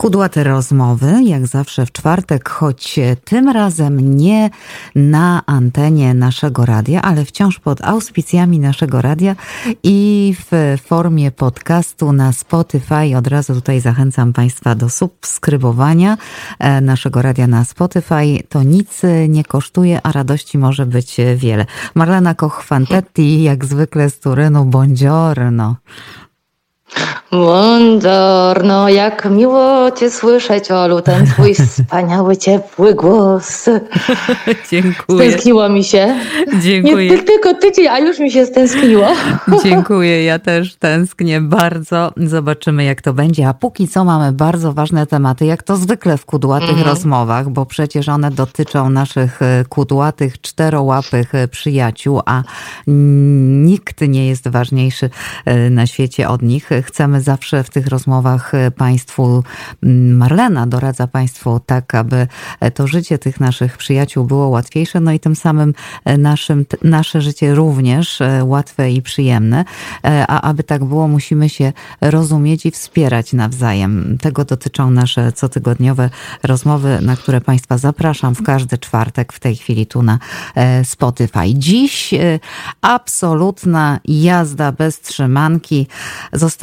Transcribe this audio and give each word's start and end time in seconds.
Kudłate 0.00 0.44
rozmowy, 0.44 1.22
jak 1.24 1.46
zawsze 1.46 1.86
w 1.86 1.92
czwartek, 1.92 2.48
choć 2.48 3.00
tym 3.24 3.48
razem 3.48 4.16
nie 4.16 4.50
na 4.94 5.42
antenie 5.46 6.14
naszego 6.14 6.66
radia, 6.66 7.02
ale 7.02 7.24
wciąż 7.24 7.58
pod 7.58 7.84
auspicjami 7.84 8.58
naszego 8.58 9.02
radia 9.02 9.36
i 9.82 10.34
w 10.38 10.76
formie 10.86 11.30
podcastu 11.30 12.12
na 12.12 12.32
Spotify. 12.32 13.16
Od 13.16 13.26
razu 13.26 13.54
tutaj 13.54 13.80
zachęcam 13.80 14.32
Państwa 14.32 14.74
do 14.74 14.88
subskrybowania 14.88 16.18
e, 16.58 16.80
naszego 16.80 17.22
radia 17.22 17.46
na 17.46 17.64
Spotify. 17.64 18.42
To 18.48 18.62
nic 18.62 19.02
nie 19.28 19.44
kosztuje, 19.44 20.00
a 20.02 20.12
radości 20.12 20.58
może 20.58 20.86
być 20.86 21.16
wiele. 21.36 21.66
Marlena 21.94 22.34
Koch-Fantetti, 22.34 23.42
jak 23.42 23.64
zwykle 23.64 24.10
z 24.10 24.20
Turynu, 24.20 24.64
buongiorno. 24.64 25.76
Buongiorno, 27.32 28.88
jak 28.88 29.30
miło 29.30 29.90
Cię 29.90 30.10
słyszeć, 30.10 30.70
Olu, 30.70 31.00
ten 31.00 31.26
Twój 31.26 31.54
wspaniały, 31.66 32.36
ciepły 32.36 32.94
głos. 32.94 33.66
Dziękuję. 34.70 35.30
Stęskniło 35.30 35.68
mi 35.68 35.84
się. 35.84 36.14
Dziękuję. 36.60 37.10
Nie 37.10 37.22
tylko 37.22 37.54
tydzień, 37.54 37.88
a 37.88 37.98
już 37.98 38.18
mi 38.18 38.30
się 38.30 38.46
stęskniło. 38.46 39.06
Dziękuję, 39.64 40.24
ja 40.24 40.38
też 40.38 40.76
tęsknię 40.76 41.40
bardzo. 41.40 42.12
Zobaczymy, 42.16 42.84
jak 42.84 43.02
to 43.02 43.12
będzie. 43.12 43.48
A 43.48 43.54
póki 43.54 43.88
co 43.88 44.04
mamy 44.04 44.32
bardzo 44.32 44.72
ważne 44.72 45.06
tematy, 45.06 45.46
jak 45.46 45.62
to 45.62 45.76
zwykle 45.76 46.16
w 46.16 46.24
kudłatych 46.26 46.68
mhm. 46.68 46.88
rozmowach, 46.88 47.48
bo 47.48 47.66
przecież 47.66 48.08
one 48.08 48.30
dotyczą 48.30 48.90
naszych 48.90 49.42
e, 49.42 49.64
kudłatych, 49.68 50.40
czterołapych 50.40 51.34
e, 51.34 51.48
przyjaciół, 51.48 52.20
a 52.26 52.42
nikt 52.86 54.00
nie 54.00 54.28
jest 54.28 54.48
ważniejszy 54.48 55.10
e, 55.44 55.70
na 55.70 55.86
świecie 55.86 56.28
od 56.28 56.42
nich. 56.42 56.70
Chcemy 56.82 57.20
zawsze 57.20 57.64
w 57.64 57.70
tych 57.70 57.86
rozmowach 57.86 58.54
e, 58.54 58.70
Państwu, 58.70 59.44
mm, 59.82 60.16
Marlena 60.16 60.66
doradza 60.66 61.06
Państwu 61.06 61.60
tak, 61.66 61.94
aby 61.94 62.26
e, 62.60 62.70
to 62.70 62.86
życie 62.86 63.18
tych 63.18 63.40
naszych 63.40 63.76
przyjaciół 63.76 64.24
było 64.24 64.48
łatwiejsze, 64.48 65.00
no 65.00 65.12
i 65.12 65.20
tym 65.20 65.36
samym 65.36 65.74
e, 66.04 66.18
naszym, 66.18 66.66
nasze 66.82 67.20
życie 67.22 67.54
również 67.54 68.18
łatwe 68.42 68.90
i 68.90 69.02
przyjemne. 69.02 69.64
A 70.28 70.40
aby 70.40 70.62
tak 70.62 70.84
było, 70.84 71.08
musimy 71.08 71.48
się 71.48 71.72
rozumieć 72.00 72.66
i 72.66 72.70
wspierać 72.70 73.32
nawzajem. 73.32 74.18
Tego 74.20 74.44
dotyczą 74.44 74.90
nasze 74.90 75.32
cotygodniowe 75.32 76.10
rozmowy, 76.42 76.98
na 77.02 77.16
które 77.16 77.40
Państwa 77.40 77.78
zapraszam 77.78 78.34
w 78.34 78.42
każdy 78.42 78.78
czwartek 78.78 79.32
w 79.32 79.40
tej 79.40 79.56
chwili 79.56 79.86
tu 79.86 80.02
na 80.02 80.18
Spotify. 80.84 81.54
Dziś 81.54 82.14
absolutna 82.80 84.00
jazda 84.04 84.72
bez 84.72 85.00
trzymanki. 85.00 85.86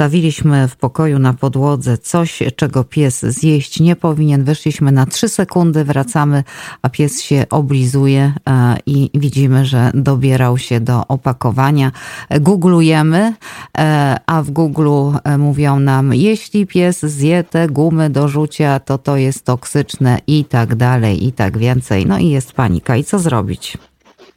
Zostawiliśmy 0.08 0.68
w 0.68 0.76
pokoju 0.76 1.18
na 1.18 1.34
podłodze 1.34 1.98
coś, 1.98 2.42
czego 2.56 2.84
pies 2.84 3.22
zjeść 3.22 3.80
nie 3.80 3.96
powinien. 3.96 4.44
Wyszliśmy 4.44 4.92
na 4.92 5.06
trzy 5.06 5.28
sekundy, 5.28 5.84
wracamy, 5.84 6.44
a 6.82 6.88
pies 6.88 7.22
się 7.22 7.46
oblizuje 7.50 8.32
e, 8.48 8.76
i 8.86 9.10
widzimy, 9.14 9.66
że 9.66 9.90
dobierał 9.94 10.58
się 10.58 10.80
do 10.80 11.06
opakowania. 11.06 11.92
Googlujemy, 12.40 13.34
e, 13.78 14.16
a 14.26 14.42
w 14.42 14.50
Google 14.50 15.18
e, 15.24 15.38
mówią 15.38 15.80
nam, 15.80 16.14
jeśli 16.14 16.66
pies 16.66 17.00
zje 17.00 17.44
te 17.44 17.68
gumy 17.68 18.10
do 18.10 18.28
rzucia, 18.28 18.80
to 18.80 18.98
to 18.98 19.16
jest 19.16 19.44
toksyczne 19.44 20.18
i 20.26 20.44
tak 20.44 20.74
dalej, 20.74 21.26
i 21.26 21.32
tak 21.32 21.58
więcej. 21.58 22.06
No 22.06 22.18
i 22.18 22.28
jest 22.28 22.52
panika. 22.52 22.96
I 22.96 23.04
co 23.04 23.18
zrobić? 23.18 23.78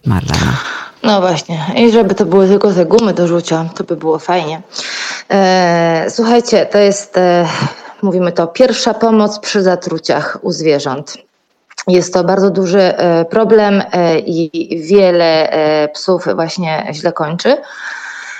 Marlena. 0.05 0.57
No 1.03 1.21
właśnie. 1.21 1.65
I 1.75 1.91
żeby 1.91 2.15
to 2.15 2.25
były 2.25 2.47
tylko 2.47 2.73
te 2.73 2.85
gumy 2.85 3.13
do 3.13 3.27
rzucia, 3.27 3.65
to 3.75 3.83
by 3.83 3.95
było 3.95 4.19
fajnie. 4.19 4.61
E, 5.29 6.05
słuchajcie, 6.09 6.65
to 6.65 6.77
jest, 6.77 7.17
e, 7.17 7.47
mówimy 8.01 8.31
to, 8.31 8.47
pierwsza 8.47 8.93
pomoc 8.93 9.39
przy 9.39 9.63
zatruciach 9.63 10.37
u 10.41 10.51
zwierząt. 10.51 11.17
Jest 11.87 12.13
to 12.13 12.23
bardzo 12.23 12.49
duży 12.49 12.81
e, 12.81 13.25
problem 13.25 13.83
e, 13.91 14.19
i 14.19 14.79
wiele 14.87 15.49
psów 15.93 16.27
właśnie 16.35 16.87
źle 16.91 17.11
kończy. 17.11 17.57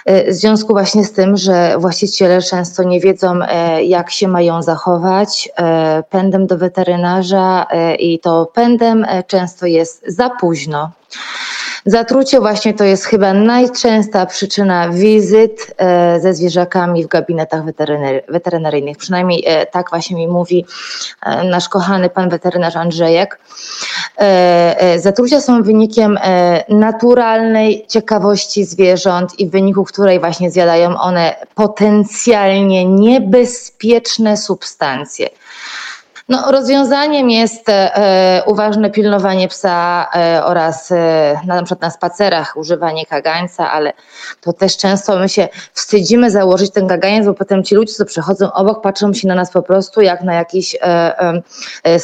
W 0.05 0.33
związku 0.33 0.73
właśnie 0.73 1.05
z 1.05 1.13
tym, 1.13 1.37
że 1.37 1.75
właściciele 1.77 2.41
często 2.41 2.83
nie 2.83 2.99
wiedzą, 2.99 3.39
jak 3.83 4.11
się 4.11 4.27
mają 4.27 4.61
zachować, 4.61 5.49
pędem 6.09 6.47
do 6.47 6.57
weterynarza 6.57 7.65
i 7.99 8.19
to 8.19 8.45
pędem 8.45 9.05
często 9.27 9.65
jest 9.65 10.03
za 10.07 10.29
późno. 10.29 10.91
Zatrucie 11.85 12.39
właśnie 12.39 12.73
to 12.73 12.83
jest 12.83 13.05
chyba 13.05 13.33
najczęstsza 13.33 14.25
przyczyna 14.25 14.89
wizyt 14.89 15.73
e, 15.77 16.19
ze 16.19 16.33
zwierzakami 16.33 17.03
w 17.03 17.07
gabinetach 17.07 17.63
weterynaryjnych. 18.29 18.97
Przynajmniej 18.97 19.43
e, 19.47 19.65
tak 19.65 19.89
właśnie 19.89 20.15
mi 20.15 20.27
mówi 20.27 20.65
e, 21.25 21.43
nasz 21.43 21.69
kochany 21.69 22.09
pan 22.09 22.29
weterynarz 22.29 22.75
Andrzejek. 22.75 23.39
Zatrucia 24.97 25.41
są 25.41 25.63
wynikiem 25.63 26.19
naturalnej 26.69 27.85
ciekawości 27.87 28.65
zwierząt 28.65 29.39
i 29.39 29.47
w 29.47 29.51
wyniku 29.51 29.83
której 29.83 30.19
właśnie 30.19 30.51
zjadają 30.51 30.97
one 30.97 31.35
potencjalnie 31.55 32.85
niebezpieczne 32.85 34.37
substancje. 34.37 35.29
No, 36.31 36.51
rozwiązaniem 36.51 37.29
jest 37.29 37.69
e, 37.69 38.43
uważne 38.45 38.89
pilnowanie 38.89 39.47
psa 39.47 40.07
e, 40.15 40.45
oraz 40.45 40.91
e, 40.91 41.39
na 41.45 41.63
przykład 41.63 41.81
na 41.81 41.89
spacerach 41.89 42.57
używanie 42.57 43.05
kagańca, 43.05 43.71
ale 43.71 43.93
to 44.41 44.53
też 44.53 44.77
często 44.77 45.19
my 45.19 45.29
się 45.29 45.49
wstydzimy 45.73 46.31
założyć 46.31 46.71
ten 46.71 46.87
kaganiec, 46.87 47.25
bo 47.25 47.33
potem 47.33 47.63
ci 47.63 47.75
ludzie, 47.75 47.93
co 47.93 48.05
przechodzą 48.05 48.53
obok, 48.53 48.81
patrzą 48.81 49.13
się 49.13 49.27
na 49.27 49.35
nas 49.35 49.51
po 49.51 49.61
prostu 49.61 50.01
jak 50.01 50.23
na 50.23 50.33
jakiś, 50.33 50.75
e, 50.75 50.81
e, 50.83 51.41
e, 51.85 51.99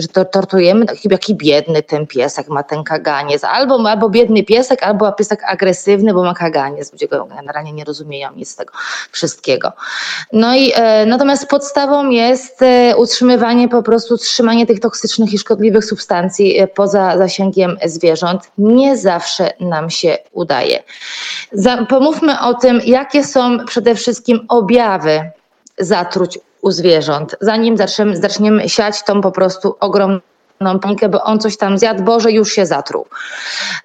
że 0.00 0.08
to 0.08 0.24
tortujemy, 0.24 0.86
jaki 1.10 1.34
biedny 1.34 1.82
ten 1.82 2.06
piesek 2.06 2.48
ma 2.48 2.62
ten 2.62 2.84
kaganiec, 2.84 3.44
albo, 3.44 3.88
albo 3.88 4.08
biedny 4.08 4.42
piesek, 4.42 4.82
albo 4.82 5.12
piesek 5.12 5.42
agresywny, 5.46 6.14
bo 6.14 6.24
ma 6.24 6.34
kaganiec. 6.34 6.92
Ludzie 6.92 7.08
go 7.08 7.24
generalnie 7.24 7.72
nie 7.72 7.84
rozumieją 7.84 8.32
nic 8.32 8.50
z 8.50 8.56
tego 8.56 8.72
wszystkiego. 9.12 9.72
No 10.32 10.56
i 10.56 10.72
natomiast 11.06 11.46
podstawą 11.46 12.10
jest 12.10 12.60
utrzymywanie, 12.96 13.68
po 13.68 13.82
prostu 13.82 14.18
trzymanie 14.18 14.66
tych 14.66 14.80
toksycznych 14.80 15.32
i 15.32 15.38
szkodliwych 15.38 15.84
substancji 15.84 16.58
e, 16.58 16.68
poza 16.68 17.18
zasięgiem 17.18 17.76
zwierząt 17.84 18.42
nie 18.58 18.96
zawsze 18.96 19.50
nam 19.60 19.90
się 19.90 20.18
udaje. 20.32 20.82
Pomówmy 21.88 22.40
o 22.40 22.54
tym, 22.54 22.80
jakie 22.84 23.24
są 23.24 23.64
przede 23.66 23.94
wszystkim 23.94 24.46
objawy 24.48 25.30
zatruć 25.78 26.38
u 26.62 26.70
zwierząt, 26.70 27.36
zanim 27.40 27.76
zaczniemy, 27.76 28.16
zaczniemy 28.16 28.68
siać 28.68 29.02
tą 29.04 29.20
po 29.20 29.32
prostu 29.32 29.76
ogromną 29.80 30.20
panikę, 30.80 31.08
bo 31.08 31.22
on 31.22 31.38
coś 31.38 31.56
tam 31.56 31.78
zjadł, 31.78 32.02
Boże, 32.02 32.32
już 32.32 32.52
się 32.52 32.66
zatruł. 32.66 33.06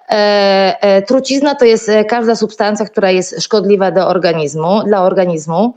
E, 0.08 0.76
e, 0.80 1.02
trucizna 1.02 1.54
to 1.54 1.64
jest 1.64 1.90
każda 2.08 2.36
substancja, 2.36 2.86
która 2.86 3.10
jest 3.10 3.42
szkodliwa 3.42 3.90
do 3.90 4.08
organizmu, 4.08 4.82
dla 4.84 5.02
organizmu 5.02 5.74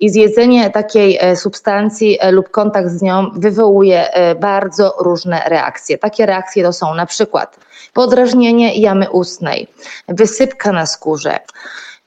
i 0.00 0.10
zjedzenie 0.10 0.70
takiej 0.70 1.18
e, 1.20 1.36
substancji 1.36 2.18
e, 2.20 2.32
lub 2.32 2.50
kontakt 2.50 2.88
z 2.90 3.02
nią 3.02 3.30
wywołuje 3.36 4.10
e, 4.12 4.34
bardzo 4.34 4.94
różne 4.98 5.42
reakcje. 5.46 5.98
Takie 5.98 6.26
reakcje 6.26 6.64
to 6.64 6.72
są 6.72 6.94
na 6.94 7.06
przykład 7.06 7.56
podrażnienie 7.92 8.74
jamy 8.74 9.10
ustnej, 9.10 9.68
wysypka 10.08 10.72
na 10.72 10.86
skórze, 10.86 11.38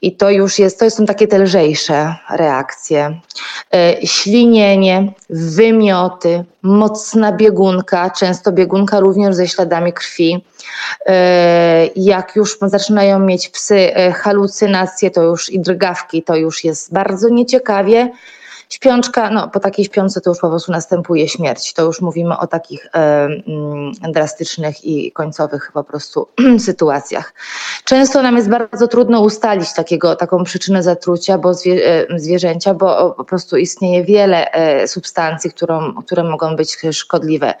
i 0.02 0.16
to 0.16 0.30
już 0.30 0.58
jest, 0.58 0.78
to 0.78 0.90
są 0.90 1.06
takie 1.06 1.28
te 1.28 1.38
lżejsze 1.38 2.14
reakcje. 2.30 3.20
Ślinienie, 4.04 5.12
wymioty, 5.30 6.44
mocna 6.62 7.32
biegunka, 7.32 8.10
często 8.10 8.52
biegunka 8.52 9.00
również 9.00 9.34
ze 9.34 9.48
śladami 9.48 9.92
krwi. 9.92 10.44
Jak 11.96 12.36
już 12.36 12.58
zaczynają 12.62 13.18
mieć 13.18 13.48
psy 13.48 13.90
halucynacje, 14.14 15.10
to 15.10 15.22
już 15.22 15.50
i 15.50 15.60
drgawki, 15.60 16.22
to 16.22 16.36
już 16.36 16.64
jest 16.64 16.92
bardzo 16.92 17.28
nieciekawie. 17.28 18.12
Śpiączka, 18.70 19.30
no 19.30 19.48
po 19.48 19.60
takiej 19.60 19.84
śpiące 19.84 20.20
to 20.20 20.30
już 20.30 20.38
po 20.38 20.48
prostu 20.48 20.72
następuje 20.72 21.28
śmierć. 21.28 21.72
To 21.72 21.82
już 21.82 22.00
mówimy 22.00 22.38
o 22.38 22.46
takich 22.46 22.86
e, 22.86 22.88
mm, 22.94 23.92
drastycznych 24.12 24.84
i 24.84 25.12
końcowych 25.12 25.70
po 25.74 25.84
prostu 25.84 26.28
sytuacjach. 26.66 27.34
Często 27.90 28.22
nam 28.22 28.36
jest 28.36 28.48
bardzo 28.48 28.88
trudno 28.88 29.20
ustalić 29.20 29.72
takiego, 29.72 30.16
taką 30.16 30.44
przyczynę 30.44 30.82
zatrucia, 30.82 31.38
bo 31.38 31.54
zwie, 31.54 31.86
e, 31.86 32.18
zwierzęcia, 32.18 32.74
bo 32.74 33.14
po 33.16 33.24
prostu 33.24 33.56
istnieje 33.56 34.04
wiele 34.04 34.52
e, 34.52 34.88
substancji, 34.88 35.50
którą, 35.50 35.94
które 35.94 36.24
mogą 36.24 36.56
być 36.56 36.76
szkodliwe. 36.92 37.54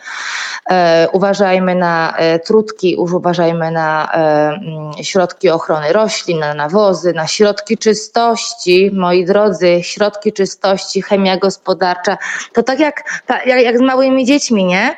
E, 0.70 1.08
uważajmy 1.12 1.74
na 1.74 2.14
trutki, 2.44 2.96
uważajmy 2.96 3.70
na 3.70 4.12
mm, 4.12 4.92
środki 5.02 5.50
ochrony 5.50 5.92
roślin, 5.92 6.38
na 6.38 6.54
nawozy, 6.54 7.12
na 7.12 7.26
środki 7.26 7.78
czystości. 7.78 8.90
Moi 8.92 9.24
drodzy, 9.24 9.78
środki 9.82 10.32
czystości 10.32 11.02
chemia 11.02 11.36
gospodarcza. 11.36 12.18
To 12.52 12.62
tak 12.62 12.80
jak, 12.80 13.22
jak, 13.46 13.78
z 13.78 13.80
małymi 13.80 14.24
dziećmi, 14.24 14.64
nie? 14.64 14.96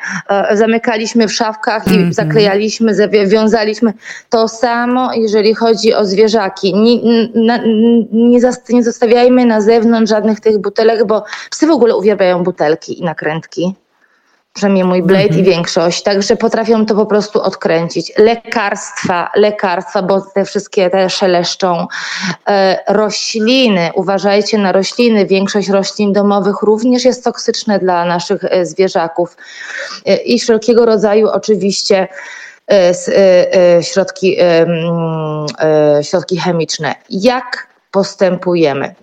Zamykaliśmy 0.52 1.28
w 1.28 1.32
szafkach 1.32 1.86
i 1.86 1.94
mm 1.94 2.10
-hmm. 2.10 2.12
zaklejaliśmy, 2.12 2.94
wiązaliśmy. 3.26 3.92
To 4.30 4.48
samo, 4.48 5.12
jeżeli 5.22 5.54
chodzi 5.54 5.94
o 5.94 6.04
zwierzaki. 6.04 6.74
Nie, 6.74 6.98
nie, 7.34 7.62
nie 8.12 8.82
zostawiajmy 8.82 9.46
na 9.46 9.60
zewnątrz 9.60 10.10
żadnych 10.10 10.40
tych 10.40 10.58
butelek, 10.58 11.04
bo 11.04 11.24
psy 11.50 11.66
w 11.66 11.70
ogóle 11.70 11.96
uwielbiają 11.96 12.42
butelki 12.42 13.00
i 13.00 13.04
nakrętki 13.04 13.74
przynajmniej 14.54 14.84
mój 14.84 15.02
Blade 15.02 15.22
mhm. 15.22 15.40
i 15.40 15.44
większość, 15.44 16.02
także 16.02 16.36
potrafią 16.36 16.86
to 16.86 16.94
po 16.94 17.06
prostu 17.06 17.42
odkręcić. 17.42 18.12
Lekarstwa, 18.18 19.30
lekarstwa, 19.36 20.02
bo 20.02 20.20
te 20.20 20.44
wszystkie 20.44 20.90
te 20.90 21.10
szeleszczą. 21.10 21.86
E, 22.48 22.78
rośliny, 22.88 23.90
uważajcie 23.94 24.58
na 24.58 24.72
rośliny, 24.72 25.26
większość 25.26 25.68
roślin 25.68 26.12
domowych 26.12 26.62
również 26.62 27.04
jest 27.04 27.24
toksyczne 27.24 27.78
dla 27.78 28.04
naszych 28.04 28.44
e, 28.44 28.66
zwierzaków 28.66 29.36
e, 30.06 30.16
i 30.16 30.38
wszelkiego 30.38 30.86
rodzaju 30.86 31.28
oczywiście 31.28 32.08
środki, 33.82 34.36
środki 36.02 36.36
chemiczne. 36.36 36.94
Jak 37.10 37.68
postępujemy? 37.90 38.94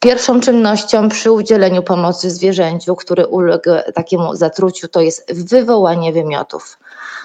Pierwszą 0.00 0.40
czynnością 0.40 1.08
przy 1.08 1.32
udzieleniu 1.32 1.82
pomocy 1.82 2.30
zwierzęciu, 2.30 2.96
który 2.96 3.26
uległ 3.26 3.70
takiemu 3.94 4.34
zatruciu, 4.34 4.88
to 4.88 5.00
jest 5.00 5.34
wywołanie 5.34 6.12
wymiotów. 6.12 6.78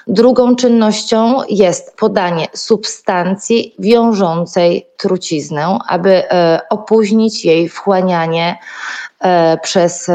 Drugą 0.08 0.56
czynnością 0.56 1.38
jest 1.50 1.96
podanie 1.98 2.48
substancji 2.54 3.76
wiążącej 3.80 4.88
truciznę, 4.98 5.80
aby 5.88 6.30
e, 6.30 6.62
opóźnić 6.70 7.46
jej 7.46 7.70
wchłanianie 7.70 8.58
e, 9.20 9.58
przez, 9.58 10.12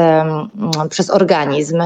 przez 0.89 1.09
organizm 1.09 1.81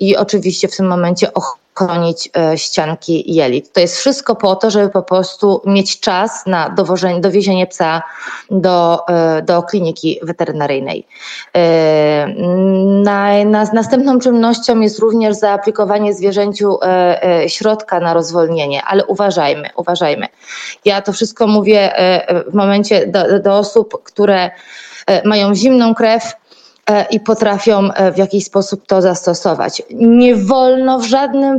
i 0.00 0.16
oczywiście 0.16 0.68
w 0.68 0.76
tym 0.76 0.86
momencie 0.86 1.32
chronić 1.74 2.30
e, 2.36 2.58
ścianki 2.58 3.34
jelit. 3.34 3.72
To 3.72 3.80
jest 3.80 3.96
wszystko 3.96 4.36
po 4.36 4.56
to, 4.56 4.70
żeby 4.70 4.88
po 4.88 5.02
prostu 5.02 5.62
mieć 5.66 6.00
czas 6.00 6.46
na 6.46 6.70
dowożenie, 6.70 7.20
dowiezienie 7.20 7.66
psa 7.66 8.02
do, 8.50 9.08
e, 9.08 9.42
do 9.42 9.62
kliniki 9.62 10.20
weterynaryjnej. 10.22 11.06
E, 11.56 12.28
na, 13.02 13.44
na, 13.44 13.64
następną 13.72 14.18
czynnością 14.18 14.80
jest 14.80 14.98
również 14.98 15.36
zaaplikowanie 15.36 16.14
zwierzęciu 16.14 16.78
środka 17.46 18.00
na 18.00 18.14
rozwolnienie, 18.14 18.84
ale 18.84 19.04
uważajmy, 19.06 19.68
uważajmy. 19.76 20.26
Ja 20.84 21.02
to 21.02 21.12
wszystko 21.12 21.46
mówię 21.46 21.92
w 22.46 22.54
momencie 22.54 23.06
do, 23.06 23.40
do 23.40 23.58
osób, 23.58 24.02
które 24.04 24.50
mają 25.24 25.54
zimną 25.54 25.94
krew, 25.94 26.22
i 27.10 27.20
potrafią 27.20 27.92
e, 27.92 28.12
w 28.12 28.18
jakiś 28.18 28.44
sposób 28.44 28.86
to 28.86 29.02
zastosować. 29.02 29.82
Nie 29.90 30.36
wolno 30.36 30.98
w 30.98 31.04
żadnym, 31.04 31.58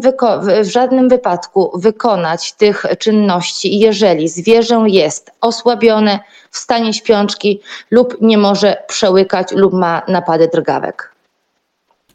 w 0.61 0.69
żadnym 0.69 1.09
wypadku 1.09 1.71
wykonać 1.75 2.53
tych 2.53 2.85
czynności, 2.99 3.79
jeżeli 3.79 4.29
zwierzę 4.29 4.83
jest 4.87 5.31
osłabione, 5.41 6.19
w 6.51 6.57
stanie 6.57 6.93
śpiączki 6.93 7.61
lub 7.91 8.17
nie 8.21 8.37
może 8.37 8.83
przełykać 8.87 9.51
lub 9.51 9.73
ma 9.73 10.01
napady 10.07 10.49
drgawek 10.53 11.10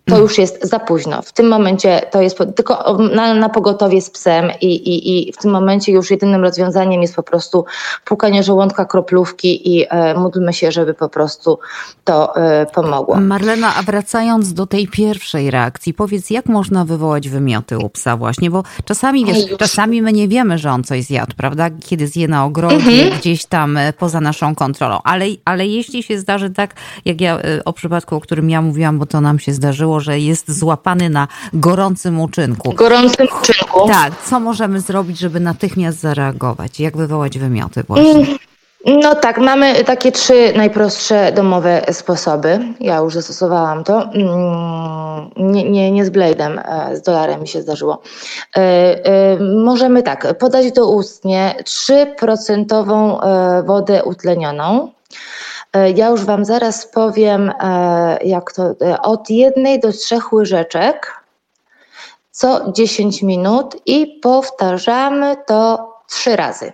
to 0.08 0.18
już 0.18 0.38
jest 0.38 0.68
za 0.68 0.78
późno. 0.78 1.22
W 1.22 1.32
tym 1.32 1.48
momencie 1.48 2.02
to 2.10 2.22
jest 2.22 2.38
tylko 2.56 2.98
na, 3.14 3.34
na 3.34 3.48
pogotowie 3.48 4.00
z 4.00 4.10
psem 4.10 4.50
i, 4.60 4.66
i, 4.66 5.28
i 5.28 5.32
w 5.32 5.36
tym 5.36 5.50
momencie 5.50 5.92
już 5.92 6.10
jedynym 6.10 6.42
rozwiązaniem 6.42 7.02
jest 7.02 7.16
po 7.16 7.22
prostu 7.22 7.64
płukanie 8.04 8.42
żołądka 8.42 8.84
kroplówki 8.84 9.76
i 9.76 9.86
e, 9.90 10.14
módlmy 10.14 10.52
się, 10.52 10.72
żeby 10.72 10.94
po 10.94 11.08
prostu 11.08 11.58
to 12.04 12.36
e, 12.36 12.66
pomogło. 12.66 13.16
Marlena, 13.20 13.74
a 13.76 13.82
wracając 13.82 14.52
do 14.52 14.66
tej 14.66 14.88
pierwszej 14.88 15.50
reakcji, 15.50 15.94
powiedz, 15.94 16.30
jak 16.30 16.46
można 16.46 16.84
wywołać 16.84 17.28
wymioty 17.28 17.78
u 17.78 17.90
psa 17.90 18.16
właśnie, 18.16 18.50
bo 18.50 18.62
czasami, 18.84 19.24
wiesz, 19.24 19.56
czasami 19.58 20.02
my 20.02 20.12
nie 20.12 20.28
wiemy, 20.28 20.58
że 20.58 20.70
on 20.70 20.84
coś 20.84 21.04
zjadł, 21.04 21.34
prawda? 21.36 21.70
Kiedy 21.84 22.06
zje 22.06 22.28
na 22.28 22.44
ogrodzie, 22.44 22.76
mhm. 22.76 23.20
gdzieś 23.20 23.46
tam 23.46 23.76
e, 23.76 23.92
poza 23.92 24.20
naszą 24.20 24.54
kontrolą, 24.54 24.98
ale, 25.04 25.26
ale 25.44 25.66
jeśli 25.66 26.02
się 26.02 26.18
zdarzy 26.18 26.50
tak, 26.50 26.74
jak 27.04 27.20
ja 27.20 27.38
e, 27.38 27.64
o 27.64 27.72
przypadku, 27.72 28.16
o 28.16 28.20
którym 28.20 28.50
ja 28.50 28.62
mówiłam, 28.62 28.98
bo 28.98 29.06
to 29.06 29.20
nam 29.20 29.38
się 29.38 29.52
zdarzyło, 29.52 29.95
że 30.00 30.18
jest 30.18 30.58
złapany 30.58 31.10
na 31.10 31.28
gorącym 31.52 32.20
uczynku. 32.20 32.72
Gorącym 32.72 33.26
uczynku. 33.40 33.88
Tak, 33.88 34.12
co 34.24 34.40
możemy 34.40 34.80
zrobić, 34.80 35.18
żeby 35.18 35.40
natychmiast 35.40 36.00
zareagować? 36.00 36.80
Jak 36.80 36.96
wywołać 36.96 37.38
wymioty 37.38 37.82
właśnie? 37.82 38.10
Mm, 38.10 38.36
no 38.86 39.14
tak, 39.14 39.38
mamy 39.38 39.84
takie 39.84 40.12
trzy 40.12 40.52
najprostsze 40.56 41.32
domowe 41.32 41.82
sposoby. 41.92 42.58
Ja 42.80 42.96
już 42.96 43.14
zastosowałam 43.14 43.84
to. 43.84 44.02
Mm, 44.02 45.30
nie, 45.36 45.70
nie, 45.70 45.90
nie 45.90 46.04
z 46.04 46.10
Blade'em, 46.10 46.60
e, 46.64 46.96
z 46.96 47.02
dolarem 47.02 47.40
mi 47.40 47.48
się 47.48 47.62
zdarzyło. 47.62 48.02
E, 48.56 48.60
e, 48.60 49.38
możemy 49.64 50.02
tak, 50.02 50.38
podać 50.38 50.72
do 50.72 50.88
ustnie 50.88 51.54
3% 51.64 53.20
wodę 53.66 54.04
utlenioną 54.04 54.92
ja 55.94 56.08
już 56.08 56.24
Wam 56.24 56.44
zaraz 56.44 56.86
powiem, 56.86 57.52
e, 57.60 58.18
jak 58.24 58.52
to 58.52 58.62
e, 58.62 59.02
od 59.02 59.30
jednej 59.30 59.80
do 59.80 59.92
trzech 59.92 60.32
łyżeczek 60.32 61.26
co 62.36 62.72
10 62.72 63.22
minut 63.22 63.76
i 63.86 64.20
powtarzamy 64.22 65.36
to 65.46 65.92
trzy 66.08 66.36
razy. 66.36 66.72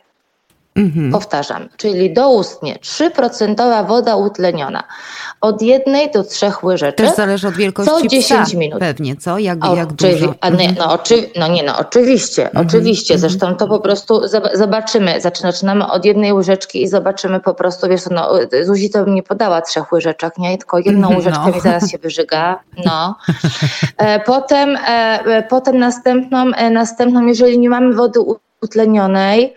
Mhm. 0.74 1.12
Powtarzam, 1.12 1.68
czyli 1.76 2.12
doustnie 2.12 2.74
3% 2.74 3.86
woda 3.86 4.16
utleniona. 4.16 4.84
Od 5.40 5.62
jednej 5.62 6.10
do 6.10 6.24
trzech 6.24 6.64
łyżeczek. 6.64 7.06
Też 7.06 7.16
zależy 7.16 7.48
od 7.48 7.54
wielkości 7.54 7.92
co 7.92 8.06
10 8.06 8.48
psa, 8.48 8.58
minut. 8.58 8.80
Pewnie, 8.80 9.16
co? 9.16 9.38
Jak, 9.38 9.64
o, 9.64 9.76
jak 9.76 9.92
dużo? 9.92 10.34
A 10.40 10.48
nie, 10.48 10.68
mhm. 10.68 10.74
no, 10.78 10.92
oczy, 10.92 11.30
no 11.36 11.48
nie, 11.48 11.62
no 11.62 11.78
oczywiście, 11.78 12.46
mhm. 12.46 12.66
oczywiście. 12.66 13.14
Mhm. 13.14 13.30
Zresztą 13.30 13.56
to 13.56 13.68
po 13.68 13.80
prostu 13.80 14.20
zobaczymy. 14.54 15.20
Zaczynamy 15.20 15.86
od 15.86 16.04
jednej 16.04 16.32
łyżeczki 16.32 16.82
i 16.82 16.88
zobaczymy 16.88 17.40
po 17.40 17.54
prostu, 17.54 17.88
wiesz, 17.88 18.02
no 18.10 18.30
Zuzi 18.62 18.90
to 18.90 19.06
mi 19.06 19.12
nie 19.12 19.22
podała 19.22 19.60
trzech 19.60 19.92
łyżeczek, 19.92 20.38
nie? 20.38 20.58
Tylko 20.58 20.78
jedną 20.78 21.08
mhm, 21.08 21.16
łyżeczkę 21.16 21.46
no. 21.46 21.54
mi 21.54 21.60
zaraz 21.60 21.90
się 21.90 21.98
wyżyga. 21.98 22.60
No. 22.84 23.16
E, 23.96 24.20
potem, 24.20 24.76
e, 24.76 24.80
e, 25.24 25.42
potem 25.42 25.78
następną, 25.78 26.44
następną, 26.70 27.26
jeżeli 27.26 27.58
nie 27.58 27.70
mamy 27.70 27.94
wody 27.94 28.20
utlenionej, 28.62 29.56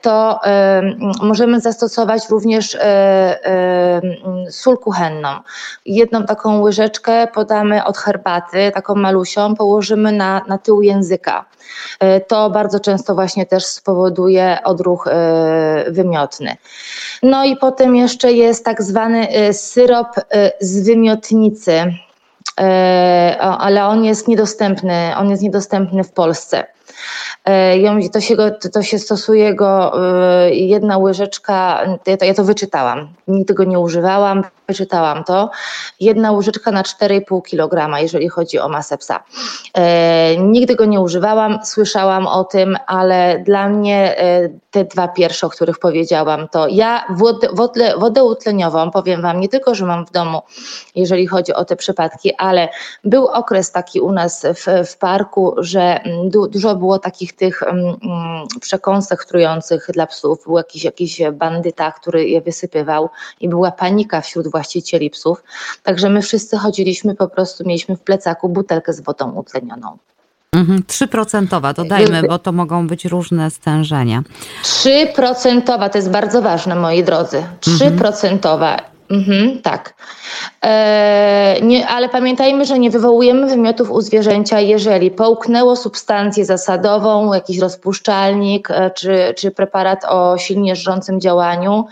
to 0.00 0.40
e, 0.44 0.82
możemy 1.22 1.60
zastosować 1.60 2.28
również 2.30 2.74
e, 2.74 4.00
sól 4.50 4.78
kuchenną. 4.78 5.28
Jedną 5.86 6.24
taką 6.24 6.60
łyżeczkę 6.60 7.26
podamy 7.26 7.84
od 7.84 7.98
herbaty, 7.98 8.70
taką 8.74 8.94
malusią, 8.94 9.54
położymy 9.54 10.12
na, 10.12 10.42
na 10.48 10.58
tył 10.58 10.82
języka. 10.82 11.44
To 12.28 12.50
bardzo 12.50 12.80
często 12.80 13.14
właśnie 13.14 13.46
też 13.46 13.64
spowoduje 13.64 14.58
odruch 14.64 15.08
wymiotny. 15.88 16.56
No 17.22 17.44
i 17.44 17.56
potem 17.56 17.96
jeszcze 17.96 18.32
jest 18.32 18.64
tak 18.64 18.82
zwany 18.82 19.28
syrop 19.52 20.08
z 20.60 20.86
wymiotnicy 20.86 21.92
ale 23.40 23.86
on 23.86 24.04
jest 24.04 24.28
niedostępny, 24.28 25.16
on 25.16 25.30
jest 25.30 25.42
niedostępny 25.42 26.04
w 26.04 26.12
Polsce. 26.12 26.64
E, 27.44 28.08
to 28.12 28.20
się, 28.20 28.36
go, 28.36 28.44
to 28.72 28.82
się 28.82 28.98
stosuje 28.98 29.54
go 29.54 29.92
e, 30.44 30.50
jedna 30.54 30.98
łyżeczka, 30.98 31.84
ja 32.06 32.16
to, 32.16 32.24
ja 32.24 32.34
to 32.34 32.44
wyczytałam, 32.44 33.08
nigdy 33.28 33.54
go 33.54 33.64
nie 33.64 33.78
używałam, 33.78 34.44
wyczytałam 34.68 35.24
to, 35.24 35.50
jedna 36.00 36.32
łyżeczka 36.32 36.70
na 36.70 36.82
4,5 36.82 37.42
kg, 37.42 38.02
jeżeli 38.02 38.28
chodzi 38.28 38.58
o 38.58 38.68
masę 38.68 38.98
psa. 38.98 39.24
E, 39.74 40.36
nigdy 40.36 40.76
go 40.76 40.84
nie 40.84 41.00
używałam, 41.00 41.58
słyszałam 41.64 42.26
o 42.26 42.44
tym, 42.44 42.76
ale 42.86 43.42
dla 43.46 43.68
mnie 43.68 44.16
te 44.70 44.84
dwa 44.84 45.08
pierwsze, 45.08 45.46
o 45.46 45.50
których 45.50 45.78
powiedziałam, 45.78 46.48
to 46.48 46.68
ja 46.68 47.04
wodę, 47.10 47.48
wodę, 47.52 47.94
wodę 47.98 48.24
utleniową, 48.24 48.90
powiem 48.90 49.22
Wam, 49.22 49.40
nie 49.40 49.48
tylko, 49.48 49.74
że 49.74 49.86
mam 49.86 50.06
w 50.06 50.10
domu, 50.10 50.42
jeżeli 50.94 51.26
chodzi 51.26 51.52
o 51.54 51.64
te 51.64 51.76
przypadki, 51.76 52.34
ale 52.34 52.68
był 53.04 53.26
okres 53.26 53.72
taki 53.72 54.00
u 54.00 54.12
nas 54.12 54.46
w, 54.54 54.88
w 54.90 54.98
parku, 54.98 55.54
że 55.58 56.00
du, 56.24 56.48
dużo 56.48 56.71
było 56.74 56.98
takich 56.98 57.32
tych 57.32 57.62
um, 57.66 57.96
przekąsek 58.60 59.24
trujących 59.24 59.86
dla 59.92 60.06
psów, 60.06 60.44
był 60.44 60.56
jakiś, 60.56 60.84
jakiś 60.84 61.22
bandyta, 61.32 61.92
który 61.92 62.28
je 62.28 62.40
wysypywał 62.40 63.08
i 63.40 63.48
była 63.48 63.70
panika 63.70 64.20
wśród 64.20 64.50
właścicieli 64.50 65.10
psów. 65.10 65.42
Także 65.82 66.10
my 66.10 66.22
wszyscy 66.22 66.58
chodziliśmy, 66.58 67.14
po 67.14 67.28
prostu 67.28 67.64
mieliśmy 67.66 67.96
w 67.96 68.00
plecaku 68.00 68.48
butelkę 68.48 68.92
z 68.92 69.00
wodą 69.00 69.32
utlenioną. 69.32 69.98
Mhm, 70.52 70.82
3% 70.82 71.74
dodajmy, 71.74 72.22
bo 72.22 72.38
to 72.38 72.52
mogą 72.52 72.86
być 72.86 73.04
różne 73.04 73.50
stężenia. 73.50 74.22
3% 74.62 75.90
to 75.90 75.98
jest 75.98 76.10
bardzo 76.10 76.42
ważne, 76.42 76.74
moi 76.74 77.04
drodzy. 77.04 77.44
3% 77.60 78.76
Mhm, 79.12 79.62
tak. 79.62 79.94
E, 80.64 81.56
nie, 81.62 81.88
ale 81.88 82.08
pamiętajmy, 82.08 82.64
że 82.64 82.78
nie 82.78 82.90
wywołujemy 82.90 83.46
wymiotów 83.46 83.90
u 83.90 84.00
zwierzęcia, 84.00 84.60
jeżeli 84.60 85.10
połknęło 85.10 85.76
substancję 85.76 86.44
zasadową, 86.44 87.34
jakiś 87.34 87.58
rozpuszczalnik 87.58 88.70
e, 88.70 88.90
czy, 88.90 89.34
czy 89.36 89.50
preparat 89.50 90.04
o 90.08 90.38
silnie 90.38 90.76
żrącym 90.76 91.20
działaniu. 91.20 91.84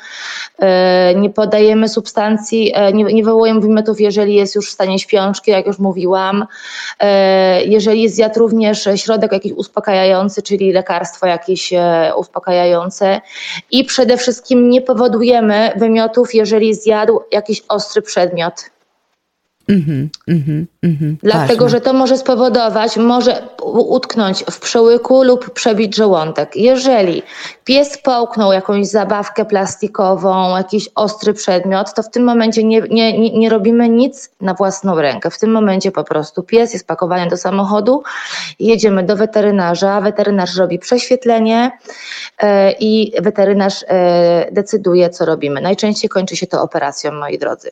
E, 0.58 1.14
nie 1.14 1.30
podajemy 1.30 1.88
substancji, 1.88 2.72
e, 2.74 2.92
nie, 2.92 3.04
nie 3.04 3.24
wywołujemy 3.24 3.60
wymiotów, 3.60 4.00
jeżeli 4.00 4.34
jest 4.34 4.54
już 4.54 4.68
w 4.68 4.72
stanie 4.72 4.98
śpiączki, 4.98 5.50
jak 5.50 5.66
już 5.66 5.78
mówiłam. 5.78 6.46
E, 7.00 7.64
jeżeli 7.64 8.08
zjadł 8.08 8.38
również 8.38 8.88
środek 8.96 9.32
jakiś 9.32 9.52
uspokajający, 9.52 10.42
czyli 10.42 10.72
lekarstwo 10.72 11.26
jakieś 11.26 11.72
uspokajające. 12.16 13.20
I 13.70 13.84
przede 13.84 14.16
wszystkim 14.16 14.70
nie 14.70 14.82
powodujemy 14.82 15.72
wymiotów, 15.76 16.34
jeżeli 16.34 16.74
zjadł 16.74 17.09
jakiś 17.32 17.62
ostry 17.68 18.02
przedmiot. 18.02 18.70
Mm-hmm, 19.70 20.08
mm-hmm, 20.28 20.66
mm-hmm. 20.84 21.16
Dlatego, 21.22 21.68
że 21.68 21.80
to 21.80 21.92
może 21.92 22.18
spowodować, 22.18 22.96
może 22.96 23.42
utknąć 23.74 24.44
w 24.50 24.60
przełyku 24.60 25.22
lub 25.22 25.50
przebić 25.50 25.96
żołądek. 25.96 26.56
Jeżeli 26.56 27.22
pies 27.64 27.98
połknął 27.98 28.52
jakąś 28.52 28.86
zabawkę 28.86 29.44
plastikową, 29.44 30.56
jakiś 30.56 30.88
ostry 30.94 31.34
przedmiot, 31.34 31.94
to 31.94 32.02
w 32.02 32.10
tym 32.10 32.24
momencie 32.24 32.64
nie, 32.64 32.80
nie, 32.80 33.30
nie 33.38 33.48
robimy 33.50 33.88
nic 33.88 34.30
na 34.40 34.54
własną 34.54 35.00
rękę. 35.00 35.30
W 35.30 35.38
tym 35.38 35.50
momencie 35.50 35.92
po 35.92 36.04
prostu 36.04 36.42
pies 36.42 36.72
jest 36.72 36.86
pakowany 36.86 37.30
do 37.30 37.36
samochodu, 37.36 38.02
jedziemy 38.60 39.02
do 39.02 39.16
weterynarza, 39.16 40.00
weterynarz 40.00 40.56
robi 40.56 40.78
prześwietlenie 40.78 41.70
yy, 42.42 42.48
i 42.80 43.12
weterynarz 43.22 43.82
yy, 43.82 44.52
decyduje, 44.52 45.10
co 45.10 45.24
robimy. 45.24 45.60
Najczęściej 45.60 46.08
kończy 46.08 46.36
się 46.36 46.46
to 46.46 46.62
operacją, 46.62 47.12
moi 47.12 47.38
drodzy. 47.38 47.70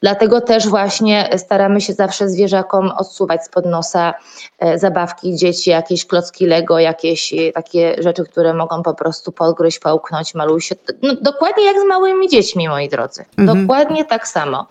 Dlatego 0.00 0.40
też 0.40 0.68
właśnie 0.68 1.30
staramy 1.36 1.80
się 1.80 1.92
zawsze 1.92 2.28
zwierzakom 2.28 2.92
odsuwać 2.98 3.44
spod 3.44 3.66
nosa 3.66 4.14
e, 4.58 4.78
zabawki 4.78 5.36
dzieci, 5.36 5.70
jakieś 5.70 6.06
klocki 6.06 6.46
Lego, 6.46 6.78
jakieś 6.78 7.32
e, 7.32 7.52
takie 7.52 7.96
rzeczy, 7.98 8.24
które 8.24 8.54
mogą 8.54 8.82
po 8.82 8.94
prostu 8.94 9.32
podgryźć, 9.32 9.78
połknąć, 9.78 10.34
malusie. 10.34 10.74
No, 11.02 11.14
dokładnie 11.20 11.64
jak 11.64 11.76
z 11.80 11.84
małymi 11.84 12.28
dziećmi, 12.28 12.68
moi 12.68 12.88
drodzy. 12.88 13.24
Mhm. 13.38 13.66
Dokładnie 13.66 14.04
tak 14.04 14.28
samo. 14.28 14.66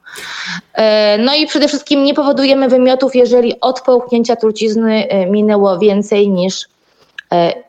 E, 0.73 1.17
no 1.17 1.35
i 1.35 1.47
przede 1.47 1.67
wszystkim 1.67 2.03
nie 2.03 2.13
powodujemy 2.13 2.67
wymiotów, 2.69 3.15
jeżeli 3.15 3.59
od 3.61 3.81
połknięcia 3.81 4.35
trucizny 4.35 5.07
minęło 5.29 5.79
więcej 5.79 6.29
niż 6.29 6.67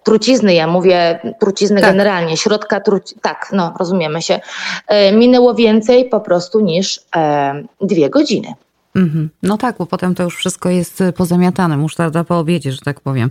trucizny, 0.03 0.55
ja 0.55 0.67
mówię 0.67 1.21
trucizny 1.41 1.81
tak. 1.81 1.91
generalnie, 1.91 2.37
środka 2.37 2.81
truci, 2.81 3.15
tak, 3.23 3.49
no 3.53 3.75
rozumiemy 3.79 4.23
się, 4.23 4.41
e, 4.87 5.13
minęło 5.13 5.55
więcej 5.55 6.05
po 6.05 6.21
prostu 6.21 6.61
niż 6.61 7.01
e, 7.17 7.55
dwie 7.81 8.11
godziny. 8.11 8.55
Mm-hmm. 8.97 9.29
No 9.43 9.59
tak, 9.59 9.77
bo 9.79 9.87
potem 9.87 10.15
to 10.15 10.23
już 10.23 10.37
wszystko 10.37 10.71
jest 10.71 11.01
y, 11.01 11.13
pozamiatane, 11.13 11.77
musztarda 11.77 12.25
po 12.25 12.39
obiedzie, 12.39 12.73
że 12.73 12.79
tak 12.79 13.01
powiem. 13.01 13.31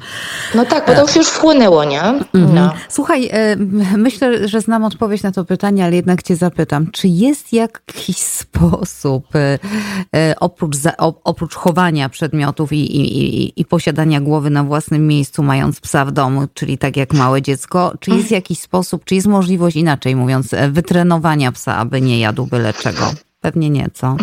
No 0.55 0.65
tak, 0.65 0.87
bo 0.87 0.93
to 0.93 1.01
już 1.01 1.15
już 1.15 1.27
wchłonęło, 1.27 1.83
nie? 1.83 2.01
Mm-hmm. 2.01 2.53
No. 2.53 2.73
Słuchaj, 2.89 3.25
y, 3.25 3.57
myślę, 3.97 4.47
że 4.47 4.61
znam 4.61 4.83
odpowiedź 4.83 5.23
na 5.23 5.31
to 5.31 5.45
pytanie, 5.45 5.85
ale 5.85 5.95
jednak 5.95 6.23
cię 6.23 6.35
zapytam, 6.35 6.91
czy 6.91 7.07
jest 7.07 7.53
jakiś 7.53 8.17
sposób 8.17 9.35
y, 9.35 9.59
oprócz, 10.39 10.75
oprócz 11.23 11.55
chowania 11.55 12.09
przedmiotów 12.09 12.73
i, 12.73 12.97
i, 12.97 13.61
i 13.61 13.65
posiadania 13.65 14.21
głowy 14.21 14.49
na 14.49 14.63
własnym 14.63 15.07
miejscu, 15.07 15.43
mając 15.43 15.79
psa 15.79 16.05
w 16.05 16.11
domu, 16.11 16.47
czyli 16.53 16.77
tak 16.77 16.97
jak 16.97 17.13
małe 17.13 17.41
dziecko, 17.41 17.93
czy 17.99 18.11
jest 18.11 18.31
jakiś 18.31 18.59
sposób, 18.59 19.05
czy 19.05 19.15
jest 19.15 19.27
możliwość, 19.27 19.75
inaczej 19.75 20.15
mówiąc, 20.15 20.55
wytrenowania 20.69 21.51
psa, 21.51 21.77
aby 21.77 22.01
nie 22.01 22.19
jadł 22.19 22.45
byle 22.45 22.73
czego? 22.73 23.11
Pewnie 23.41 23.69
nie, 23.69 23.87
co? 23.93 24.15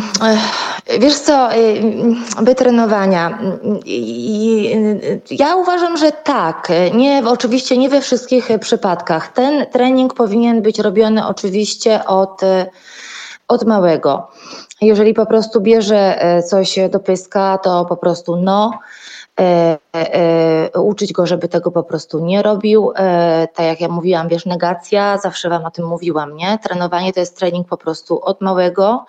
Wiesz 1.00 1.18
co, 1.18 1.54
y, 1.56 1.82
wytrenowania. 2.42 3.38
Ja 5.30 5.56
uważam, 5.56 5.96
że 5.96 6.12
tak. 6.12 6.68
Nie, 6.94 7.22
oczywiście 7.26 7.78
nie 7.78 7.88
we 7.88 8.00
wszystkich 8.00 8.48
przypadkach. 8.60 9.32
Ten 9.32 9.66
trening 9.66 10.14
powinien 10.14 10.62
być 10.62 10.78
robiony 10.78 11.26
oczywiście 11.26 12.04
od, 12.04 12.40
od 13.48 13.64
małego. 13.66 14.28
Jeżeli 14.80 15.14
po 15.14 15.26
prostu 15.26 15.60
bierze 15.60 16.22
e, 16.22 16.42
coś 16.42 16.78
do 16.90 17.00
pyska, 17.00 17.58
to 17.58 17.84
po 17.84 17.96
prostu 17.96 18.36
no. 18.36 18.78
E, 19.40 19.78
e, 19.94 20.80
uczyć 20.80 21.12
go, 21.12 21.26
żeby 21.26 21.48
tego 21.48 21.70
po 21.70 21.82
prostu 21.82 22.18
nie 22.24 22.42
robił. 22.42 22.92
E, 22.96 23.48
tak 23.54 23.66
jak 23.66 23.80
ja 23.80 23.88
mówiłam, 23.88 24.28
wiesz, 24.28 24.46
negacja, 24.46 25.18
zawsze 25.18 25.48
wam 25.48 25.64
o 25.64 25.70
tym 25.70 25.86
mówiłam, 25.86 26.36
nie? 26.36 26.58
Trenowanie 26.58 27.12
to 27.12 27.20
jest 27.20 27.38
trening 27.38 27.68
po 27.68 27.76
prostu 27.76 28.24
od 28.24 28.40
małego, 28.40 29.04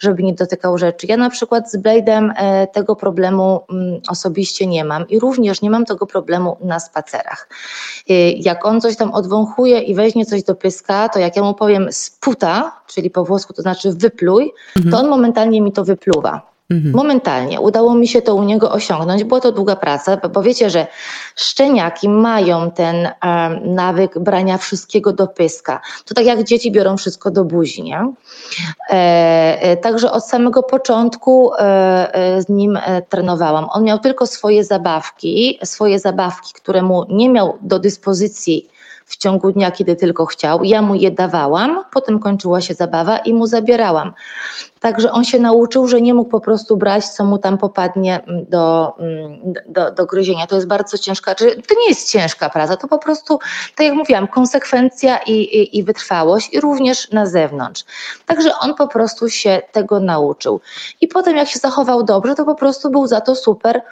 żeby 0.00 0.22
nie 0.22 0.34
dotykał 0.34 0.78
rzeczy. 0.78 1.06
Ja 1.06 1.16
na 1.16 1.30
przykład 1.30 1.70
z 1.70 1.76
Blade'em 1.76 2.32
tego 2.72 2.96
problemu 2.96 3.60
mm, 3.70 4.00
osobiście 4.08 4.66
nie 4.66 4.84
mam 4.84 5.08
i 5.08 5.18
również 5.18 5.62
nie 5.62 5.70
mam 5.70 5.84
tego 5.84 6.06
problemu 6.06 6.56
na 6.60 6.80
spacerach. 6.80 7.48
Jak 8.36 8.66
on 8.66 8.80
coś 8.80 8.96
tam 8.96 9.12
odwąchuje 9.12 9.80
i 9.80 9.94
weźmie 9.94 10.26
coś 10.26 10.42
do 10.42 10.54
pyska, 10.54 11.08
to 11.08 11.18
jak 11.18 11.36
ja 11.36 11.42
mu 11.42 11.54
powiem 11.54 11.88
sputa, 11.90 12.80
czyli 12.86 13.10
po 13.10 13.24
włosku 13.24 13.52
to 13.52 13.62
znaczy 13.62 13.92
wypluj, 13.92 14.52
mhm. 14.76 14.92
to 14.92 14.98
on 14.98 15.08
momentalnie 15.08 15.60
mi 15.60 15.72
to 15.72 15.84
wypluwa. 15.84 16.51
Mhm. 16.72 16.94
Momentalnie 16.94 17.60
udało 17.60 17.94
mi 17.94 18.08
się 18.08 18.22
to 18.22 18.34
u 18.34 18.42
niego 18.42 18.72
osiągnąć. 18.72 19.24
Była 19.24 19.40
to 19.40 19.52
długa 19.52 19.76
praca, 19.76 20.16
bo 20.16 20.42
wiecie, 20.42 20.70
że 20.70 20.86
szczeniaki 21.36 22.08
mają 22.08 22.70
ten 22.70 22.96
um, 22.96 23.74
nawyk 23.74 24.18
brania 24.18 24.58
wszystkiego 24.58 25.12
do 25.12 25.26
pyska. 25.26 25.80
To 26.04 26.14
tak 26.14 26.26
jak 26.26 26.44
dzieci 26.44 26.72
biorą 26.72 26.96
wszystko 26.96 27.30
do 27.30 27.44
buzi, 27.44 27.82
nie? 27.82 28.12
E, 28.90 28.94
e, 29.62 29.76
także 29.76 30.12
od 30.12 30.24
samego 30.24 30.62
początku 30.62 31.54
e, 31.54 32.14
e 32.14 32.42
z 32.42 32.48
nim 32.48 32.76
e, 32.76 33.02
trenowałam. 33.02 33.66
On 33.72 33.84
miał 33.84 33.98
tylko 33.98 34.26
swoje 34.26 34.64
zabawki, 34.64 35.58
swoje 35.64 35.98
zabawki, 35.98 36.52
które 36.54 36.82
mu 36.82 37.04
nie 37.08 37.28
miał 37.28 37.58
do 37.62 37.78
dyspozycji 37.78 38.68
w 39.06 39.16
ciągu 39.16 39.52
dnia, 39.52 39.70
kiedy 39.70 39.96
tylko 39.96 40.26
chciał. 40.26 40.64
Ja 40.64 40.82
mu 40.82 40.94
je 40.94 41.10
dawałam, 41.10 41.84
potem 41.92 42.18
kończyła 42.18 42.60
się 42.60 42.74
zabawa 42.74 43.18
i 43.18 43.34
mu 43.34 43.46
zabierałam. 43.46 44.12
Także 44.82 45.12
on 45.12 45.24
się 45.24 45.38
nauczył, 45.38 45.88
że 45.88 46.00
nie 46.00 46.14
mógł 46.14 46.30
po 46.30 46.40
prostu 46.40 46.76
brać, 46.76 47.08
co 47.08 47.24
mu 47.24 47.38
tam 47.38 47.58
popadnie 47.58 48.22
mm, 48.22 48.44
do, 48.48 48.94
mm, 48.98 49.54
do, 49.68 49.90
do 49.90 50.06
gryzienia. 50.06 50.46
To 50.46 50.54
jest 50.54 50.66
bardzo 50.66 50.98
ciężka, 50.98 51.34
to 51.34 51.74
nie 51.80 51.88
jest 51.88 52.10
ciężka 52.10 52.50
praca, 52.50 52.76
to 52.76 52.88
po 52.88 52.98
prostu, 52.98 53.38
tak 53.76 53.86
jak 53.86 53.94
mówiłam, 53.94 54.28
konsekwencja 54.28 55.18
i, 55.18 55.32
i, 55.32 55.78
i 55.78 55.84
wytrwałość 55.84 56.52
i 56.52 56.60
również 56.60 57.10
na 57.10 57.26
zewnątrz. 57.26 57.84
Także 58.26 58.58
on 58.58 58.74
po 58.74 58.88
prostu 58.88 59.28
się 59.28 59.62
tego 59.72 60.00
nauczył. 60.00 60.60
I 61.00 61.08
potem 61.08 61.36
jak 61.36 61.48
się 61.48 61.58
zachował 61.58 62.02
dobrze, 62.02 62.34
to 62.34 62.44
po 62.44 62.54
prostu 62.54 62.90
był 62.90 63.06
za 63.06 63.20
to 63.20 63.36
super 63.36 63.82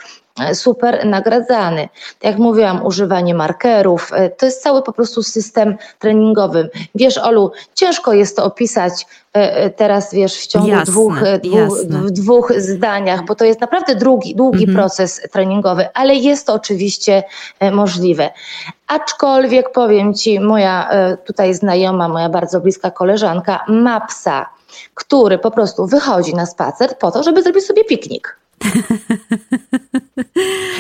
super 0.52 1.06
nagradzany. 1.06 1.88
Jak 2.22 2.38
mówiłam, 2.38 2.86
używanie 2.86 3.34
markerów, 3.34 4.10
e, 4.12 4.30
to 4.30 4.46
jest 4.46 4.62
cały 4.62 4.82
po 4.82 4.92
prostu 4.92 5.22
system 5.22 5.76
treningowy. 5.98 6.70
Wiesz, 6.94 7.18
Olu, 7.18 7.52
ciężko 7.74 8.12
jest 8.12 8.36
to 8.36 8.44
opisać 8.44 8.92
e, 8.92 9.29
e, 9.29 9.29
teraz, 9.76 10.14
wiesz, 10.14 10.36
w 10.36 10.46
ciągu 10.46 10.68
jasne, 10.68 10.92
dwóch, 10.92 11.22
dwóch, 11.42 11.78
w 11.88 12.10
dwóch 12.10 12.52
zdaniach, 12.56 13.24
bo 13.24 13.34
to 13.34 13.44
jest 13.44 13.60
naprawdę 13.60 13.94
długi, 13.94 14.34
długi 14.34 14.64
mhm. 14.64 14.76
proces 14.76 15.20
treningowy, 15.32 15.88
ale 15.94 16.14
jest 16.14 16.46
to 16.46 16.54
oczywiście 16.54 17.22
możliwe. 17.72 18.30
Aczkolwiek 18.86 19.72
powiem 19.72 20.14
Ci, 20.14 20.40
moja 20.40 20.90
tutaj 21.26 21.54
znajoma, 21.54 22.08
moja 22.08 22.28
bardzo 22.28 22.60
bliska 22.60 22.90
koleżanka 22.90 23.64
ma 23.68 24.00
psa, 24.00 24.46
który 24.94 25.38
po 25.38 25.50
prostu 25.50 25.86
wychodzi 25.86 26.34
na 26.34 26.46
spacer 26.46 26.98
po 26.98 27.10
to, 27.10 27.22
żeby 27.22 27.42
zrobić 27.42 27.66
sobie 27.66 27.84
piknik. 27.84 28.39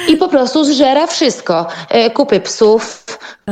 I 0.08 0.16
po 0.16 0.28
prostu 0.28 0.64
zżera 0.64 1.06
wszystko. 1.06 1.66
E, 1.88 2.10
kupy 2.10 2.40
psów, 2.40 3.04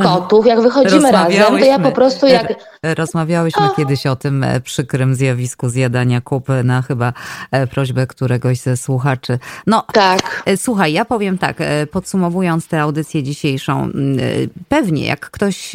kotów. 0.03 0.45
Jak 0.45 0.61
wychodzimy 0.61 1.11
razem, 1.11 1.59
to 1.59 1.65
ja 1.65 1.79
po 1.79 1.91
prostu 1.91 2.27
jak... 2.27 2.53
Rozmawiałyśmy 2.83 3.65
o. 3.65 3.75
kiedyś 3.75 4.05
o 4.05 4.15
tym 4.15 4.43
e, 4.43 4.61
przykrym 4.61 5.15
zjawisku 5.15 5.69
zjadania 5.69 6.21
kupy 6.21 6.63
na 6.63 6.81
chyba 6.81 7.13
e, 7.51 7.67
prośbę 7.67 8.07
któregoś 8.07 8.59
ze 8.59 8.77
słuchaczy. 8.77 9.39
No, 9.67 9.83
tak. 9.93 10.43
słuchaj, 10.55 10.93
ja 10.93 11.05
powiem 11.05 11.37
tak, 11.37 11.57
podsumowując 11.91 12.67
tę 12.67 12.81
audycję 12.81 13.23
dzisiejszą, 13.23 13.89
pewnie 14.69 15.05
jak 15.05 15.29
ktoś 15.29 15.71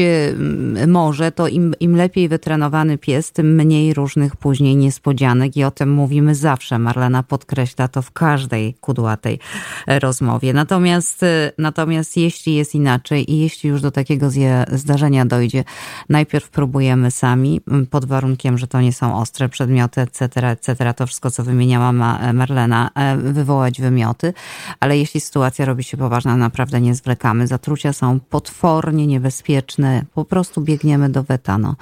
może, 0.87 1.33
to 1.33 1.49
im, 1.49 1.75
im 1.81 1.97
lepiej 1.97 2.29
wytrenowany 2.29 2.99
pies, 2.99 3.33
tym 3.33 3.55
mniej 3.55 3.95
różnych 3.95 4.37
później 4.37 4.77
niespodzianek 4.77 5.57
i 5.57 5.65
o 5.65 5.71
tym 5.71 5.93
mówimy 5.93 6.35
zawsze. 6.35 6.79
Marlena 6.79 7.23
podkreśla 7.23 7.89
to 7.89 8.03
w 8.03 8.11
każdej 8.45 8.75
kudłatej 8.75 9.39
rozmowie. 9.87 10.53
Natomiast, 10.53 11.25
natomiast 11.59 12.17
jeśli 12.17 12.55
jest 12.55 12.75
inaczej 12.75 13.33
i 13.33 13.39
jeśli 13.39 13.71
już 13.71 13.81
do 13.81 13.91
takiego 13.91 14.27
zdarzenia 14.73 15.27
dojdzie, 15.27 15.65
najpierw 16.09 16.51
próbujemy 16.51 17.11
sami, 17.11 17.61
pod 17.91 18.05
warunkiem, 18.05 18.59
że 18.59 18.67
to 18.67 18.81
nie 18.81 18.93
są 18.93 19.19
ostre 19.19 19.49
przedmioty, 19.49 20.01
etc., 20.01 20.49
etc., 20.49 20.95
to 20.95 21.07
wszystko, 21.07 21.31
co 21.31 21.43
wymieniała 21.43 21.93
Marlena, 22.33 22.91
wywołać 23.17 23.81
wymioty, 23.81 24.35
ale 24.81 24.99
jeśli 24.99 25.21
sytuacja 25.21 25.65
robi 25.65 25.85
się 25.85 25.97
poważna, 25.97 26.37
naprawdę 26.37 26.81
nie 26.81 26.95
zwlekamy. 26.95 27.47
Zatrucia 27.47 27.93
są 27.93 28.21
potwornie 28.21 29.07
niebezpieczne, 29.07 30.05
po 30.15 30.25
prostu 30.25 30.61
biegniemy 30.61 31.09
do 31.09 31.23
weta, 31.23 31.59
no. 31.59 31.77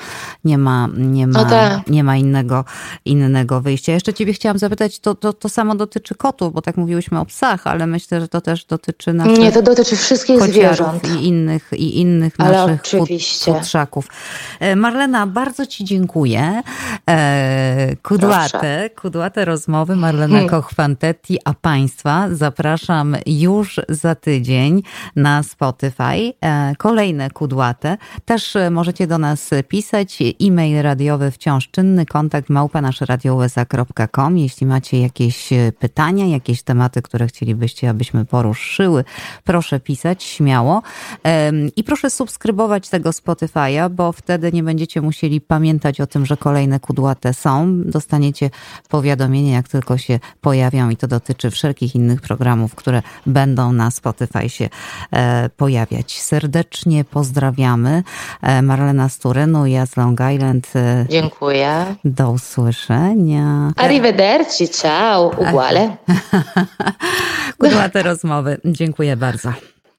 Nie 0.45 0.59
ma, 0.59 0.89
nie 0.97 1.27
ma, 1.27 1.43
no 1.43 1.51
tak. 1.51 1.89
nie 1.89 2.05
ma 2.05 2.17
innego, 2.17 2.65
innego 3.05 3.61
wyjścia. 3.61 3.93
Jeszcze 3.93 4.15
ciebie 4.15 4.33
chciałam 4.33 4.59
zapytać, 4.59 4.99
to, 4.99 5.15
to, 5.15 5.33
to 5.33 5.49
samo 5.49 5.75
dotyczy 5.75 6.15
kotów, 6.15 6.52
bo 6.53 6.63
tak 6.63 6.77
mówiłyśmy 6.77 7.21
o 7.21 7.25
psach, 7.25 7.67
ale 7.67 7.87
myślę, 7.87 8.21
że 8.21 8.29
to 8.29 8.41
też 8.41 8.65
dotyczy 8.65 9.13
naszych 9.13 9.39
Nie, 9.39 9.53
to 9.53 9.63
dotyczy 9.63 9.97
wszystkich 9.97 10.43
zwierząt. 10.43 11.09
I 11.17 11.27
innych, 11.27 11.71
i 11.73 12.01
innych 12.01 12.35
ale 12.39 12.67
naszych 12.67 12.81
oczywiście. 12.81 13.55
futrzaków. 13.55 14.07
E, 14.61 14.77
Marlena, 14.77 15.27
bardzo 15.27 15.67
ci 15.67 15.85
dziękuję. 15.85 16.63
E, 17.11 17.97
kudłate, 18.03 18.49
Proszę. 18.51 18.91
kudłate 18.91 19.45
rozmowy 19.45 19.97
Marlena 19.97 20.39
hmm. 20.39 20.51
Koch-Fantetti, 20.51 21.37
a 21.45 21.55
Państwa 21.55 22.29
zapraszam 22.33 23.17
już 23.27 23.81
za 23.89 24.15
tydzień 24.15 24.83
na 25.17 25.43
Spotify. 25.43 26.33
E, 26.41 26.75
kolejne 26.79 27.31
kudłate. 27.31 27.97
Też 28.25 28.57
możecie 28.71 29.07
do 29.07 29.19
nas 29.19 29.51
pisać. 29.69 30.19
E-mail 30.43 30.83
radiowy 30.83 31.31
wciąż 31.31 31.69
czynny, 31.71 32.07
kontakt 32.07 32.49
małpa 32.49 32.81
naszeradiousa.com. 32.81 34.39
Jeśli 34.39 34.67
macie 34.67 35.01
jakieś 35.01 35.51
pytania, 35.79 36.27
jakieś 36.43 36.63
tematy, 36.63 37.03
które 37.03 37.27
chcielibyście, 37.27 37.91
abyśmy 37.91 38.25
poruszyły, 38.25 39.05
proszę 39.45 39.81
pisać 39.81 40.25
śmiało. 40.25 40.83
I 41.77 41.85
proszę 41.85 42.11
subskrybować 42.11 42.89
tego 42.89 43.11
Spotify'a, 43.11 43.91
bo 43.91 44.13
wtedy 44.13 44.53
nie 44.53 44.63
będziecie 44.63 45.01
musieli 45.01 45.41
pamiętać 45.41 46.01
o 46.01 46.07
tym, 46.07 46.27
że 46.27 46.37
kolejne 46.37 46.81
kudłate 46.81 47.35
są. 47.35 47.83
Dostaniecie 47.85 48.51
powiadomienie, 48.89 49.53
jak 49.53 49.69
tylko 49.69 49.99
się 49.99 50.19
pojawią 50.41 50.91
i 50.91 50.97
to 50.97 51.07
dotyczy 51.07 51.51
wszelkich 51.51 51.95
innych 51.95 52.21
programów, 52.21 52.75
które 52.75 53.03
będą 53.27 53.73
na 53.73 53.91
Spotify 53.91 54.49
się 54.49 54.69
e, 55.13 55.51
pojawiać. 55.57 56.21
Serdecznie 56.21 57.05
pozdrawiamy. 57.05 58.03
E, 58.43 58.63
Marlena 58.63 59.09
Sturenu, 59.09 59.67
ja 59.67 59.87
z 59.87 59.97
Long 59.97 60.21
Island. 60.35 60.69
E, 60.77 61.07
Dziękuję. 61.09 61.95
Do 62.05 62.31
usłyszenia. 62.31 63.73
Arrivederci, 63.77 64.69
ciao, 64.69 65.29
uguale. 65.29 65.97
Kudłate 67.59 68.03
rozmowy. 68.03 68.61
Dziękuję 68.65 69.17
bardzo. 69.17 69.53